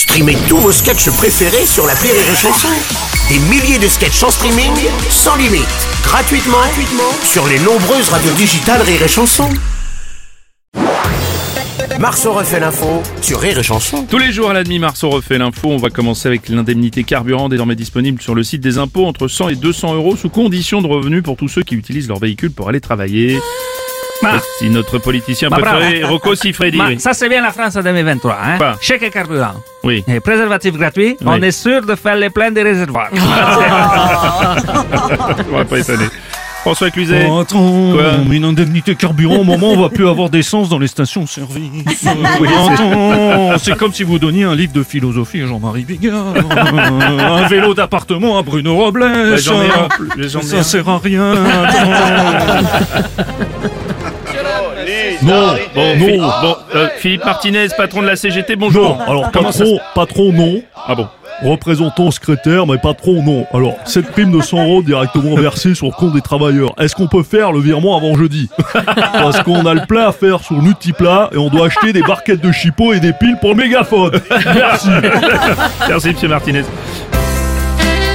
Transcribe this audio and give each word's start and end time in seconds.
Streamez 0.00 0.38
tous 0.48 0.56
vos 0.56 0.72
sketchs 0.72 1.10
préférés 1.10 1.66
sur 1.66 1.86
la 1.86 1.92
Rire 1.92 2.14
et 2.14 2.34
Chanson. 2.34 2.68
Des 3.28 3.38
milliers 3.50 3.78
de 3.78 3.86
sketchs 3.86 4.22
en 4.22 4.30
streaming, 4.30 4.72
sans 5.10 5.36
limite, 5.36 5.68
gratuitement, 6.02 6.56
gratuitement 6.56 7.12
sur 7.22 7.46
les 7.46 7.58
nombreuses 7.58 8.08
radios 8.08 8.32
digitales 8.32 8.80
Rire 8.80 9.02
et 9.02 9.08
Chanson. 9.08 9.46
Marceau 11.98 12.32
refait 12.32 12.60
l'info 12.60 13.02
sur 13.20 13.40
Rire 13.40 13.62
Chanson. 13.62 14.06
Tous 14.08 14.16
les 14.16 14.32
jours 14.32 14.48
à 14.48 14.54
la 14.54 14.64
demi 14.64 14.78
mars 14.78 15.04
on 15.04 15.10
refait 15.10 15.36
l'info. 15.36 15.68
On 15.68 15.76
va 15.76 15.90
commencer 15.90 16.28
avec 16.28 16.48
l'indemnité 16.48 17.04
carburant 17.04 17.50
désormais 17.50 17.76
disponible 17.76 18.22
sur 18.22 18.34
le 18.34 18.42
site 18.42 18.62
des 18.62 18.78
impôts 18.78 19.04
entre 19.04 19.28
100 19.28 19.50
et 19.50 19.56
200 19.56 19.96
euros 19.96 20.16
sous 20.16 20.30
condition 20.30 20.80
de 20.80 20.86
revenus 20.86 21.22
pour 21.22 21.36
tous 21.36 21.48
ceux 21.48 21.62
qui 21.62 21.74
utilisent 21.74 22.08
leur 22.08 22.20
véhicule 22.20 22.52
pour 22.52 22.70
aller 22.70 22.80
travailler. 22.80 23.38
Si 24.58 24.68
notre 24.70 24.98
politicien 24.98 25.48
Ma 25.48 25.58
préféré, 25.58 26.00
bravo. 26.00 26.14
Rocco 26.14 26.34
Siffredi. 26.34 26.78
Oui. 26.80 26.98
ça 27.00 27.12
c'est 27.14 27.28
bien 27.28 27.42
la 27.42 27.52
France 27.52 27.76
en 27.76 27.82
2023, 27.82 28.36
hein? 28.42 28.58
Chèque 28.80 29.02
et 29.02 29.10
carburant. 29.10 29.54
Oui. 29.82 30.04
Et 30.08 30.20
préservatif 30.20 30.74
gratuit, 30.76 31.16
on 31.24 31.40
est 31.42 31.50
sûr 31.52 31.82
de 31.86 31.94
faire 31.94 32.16
les 32.16 32.30
pleins 32.30 32.50
des 32.50 32.62
réservoirs. 32.62 33.08
On 35.52 35.56
va 35.56 35.64
pas 35.64 35.78
étonner. 35.78 36.06
François 36.60 36.90
Cluzet. 36.90 37.26
Oh, 37.26 37.38
attends, 37.38 37.92
Quoi? 37.92 38.16
une 38.30 38.44
indemnité 38.44 38.94
carburant, 38.94 39.36
au 39.38 39.44
moment 39.44 39.70
où 39.70 39.76
on 39.76 39.80
va 39.80 39.88
plus 39.88 40.06
avoir 40.06 40.28
d'essence 40.28 40.68
dans 40.68 40.78
les 40.78 40.88
stations-service. 40.88 42.04
Oui, 42.40 42.48
attends, 42.70 43.52
c'est 43.58 43.74
comme 43.78 43.94
si 43.94 44.02
vous 44.02 44.18
donniez 44.18 44.44
un 44.44 44.54
livre 44.54 44.72
de 44.74 44.82
philosophie 44.82 45.40
à 45.40 45.46
Jean-Marie 45.46 45.84
Bigard, 45.84 46.34
un 46.50 47.48
vélo 47.48 47.72
d'appartement 47.72 48.36
à 48.38 48.42
Bruno 48.42 48.76
Robles. 48.76 49.00
Bah, 49.00 49.36
ai 49.38 50.20
un 50.20 50.22
ai 50.22 50.28
Ça 50.28 50.58
un. 50.58 50.62
sert 50.62 50.86
à 50.88 50.98
rien. 50.98 51.32
attends. 51.32 52.68
Non, 55.22 55.54
Bon, 55.74 55.96
non, 55.98 56.04
Philippe, 56.06 56.20
bon, 56.20 56.56
euh, 56.74 56.88
Philippe 56.98 57.24
Martinez, 57.24 57.66
patron 57.76 58.02
de 58.02 58.06
la 58.06 58.16
CGT, 58.16 58.56
bonjour. 58.56 58.96
non. 58.98 59.00
Alors, 59.06 59.30
Comment 59.32 59.52
ça 59.52 59.58
patron, 59.64 59.76
se- 59.76 59.94
patron, 59.94 60.32
non. 60.32 60.62
Ah 60.86 60.94
bon 60.94 61.08
Représentant 61.42 62.10
secrétaire, 62.10 62.66
mais 62.66 62.76
patron, 62.76 63.22
non. 63.22 63.46
Alors, 63.54 63.74
cette 63.86 64.10
prime 64.10 64.30
de 64.30 64.42
100 64.42 64.62
euros 64.64 64.82
directement 64.82 65.34
versée 65.36 65.74
sur 65.74 65.86
le 65.86 65.92
compte 65.92 66.12
des 66.12 66.20
travailleurs, 66.20 66.74
est-ce 66.78 66.94
qu'on 66.94 67.06
peut 67.06 67.22
faire 67.22 67.52
le 67.52 67.60
virement 67.60 67.96
avant 67.96 68.14
jeudi? 68.14 68.50
Parce 69.12 69.42
qu'on 69.42 69.64
a 69.64 69.72
le 69.72 69.86
plat 69.86 70.08
à 70.08 70.12
faire 70.12 70.40
sur 70.40 70.60
Nutiplat 70.60 71.30
et 71.32 71.38
on 71.38 71.48
doit 71.48 71.66
acheter 71.68 71.92
des 71.94 72.02
barquettes 72.02 72.42
de 72.42 72.52
chipot 72.52 72.92
et 72.92 73.00
des 73.00 73.14
piles 73.14 73.38
pour 73.40 73.50
le 73.50 73.56
mégaphone. 73.56 74.12
Merci. 74.54 74.88
Merci, 75.88 76.08
monsieur 76.12 76.28
Martinez. 76.28 76.62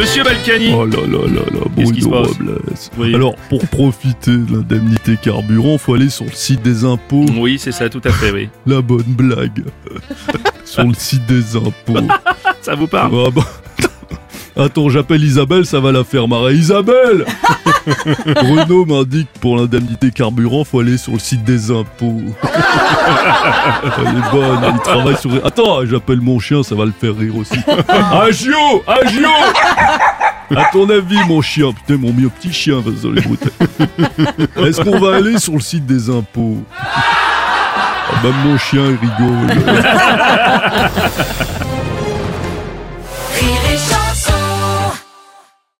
Monsieur 0.00 0.24
Balkany. 0.24 0.72
Oh 0.74 0.86
là 0.86 0.96
là 1.06 1.26
là 1.26 1.42
là, 1.52 1.60
Bruno 1.76 2.22
Robles. 2.22 2.58
Oui. 2.96 3.14
Alors, 3.14 3.34
pour 3.50 3.60
profiter 3.68 4.30
de 4.30 4.50
l'indemnité 4.50 5.18
carburant, 5.20 5.76
faut 5.76 5.92
aller 5.92 6.08
sur 6.08 6.24
le 6.24 6.32
site 6.32 6.62
des 6.62 6.84
impôts. 6.86 7.26
Oui, 7.36 7.58
c'est 7.58 7.72
ça, 7.72 7.90
tout 7.90 8.00
à 8.04 8.10
fait, 8.10 8.30
oui. 8.30 8.48
La 8.66 8.80
bonne 8.80 9.02
blague. 9.02 9.64
sur 10.64 10.84
le 10.84 10.94
site 10.94 11.26
des 11.26 11.54
impôts. 11.54 12.08
Ça 12.62 12.74
vous 12.74 12.86
parle? 12.86 13.12
Ah 13.26 13.30
bah. 13.30 13.42
Attends, 14.60 14.90
j'appelle 14.90 15.24
Isabelle, 15.24 15.64
ça 15.64 15.80
va 15.80 15.90
la 15.90 16.04
faire 16.04 16.28
marrer. 16.28 16.52
Isabelle 16.52 17.24
Bruno 18.26 18.84
m'indique 18.84 19.32
que 19.32 19.38
pour 19.38 19.56
l'indemnité 19.56 20.10
carburant, 20.10 20.64
faut 20.64 20.80
aller 20.80 20.98
sur 20.98 21.14
le 21.14 21.18
site 21.18 21.42
des 21.44 21.70
impôts. 21.70 22.20
Elle 23.82 24.18
est 24.18 24.30
bonne, 24.30 24.74
il 24.74 24.80
travaille 24.82 25.16
sur... 25.16 25.30
Attends, 25.46 25.86
j'appelle 25.86 26.20
mon 26.20 26.38
chien, 26.38 26.62
ça 26.62 26.74
va 26.74 26.84
le 26.84 26.92
faire 26.92 27.16
rire 27.16 27.36
aussi. 27.36 27.56
Agio 27.88 28.84
Agio 28.86 29.28
À 30.54 30.64
ton 30.70 30.90
avis, 30.90 31.16
mon 31.26 31.40
chien, 31.40 31.72
putain, 31.72 31.98
mon 31.98 32.12
mieux 32.12 32.28
petit 32.28 32.52
chien, 32.52 32.82
va 32.84 32.90
se 32.94 33.06
les. 33.06 33.22
Est-ce 34.68 34.82
qu'on 34.82 34.98
va 34.98 35.16
aller 35.16 35.38
sur 35.38 35.54
le 35.54 35.60
site 35.60 35.86
des 35.86 36.10
impôts 36.10 36.62
Ah, 36.78 38.22
Même 38.22 38.34
mon 38.44 38.58
chien, 38.58 38.82
il 38.84 38.98
rigole. 39.08 39.56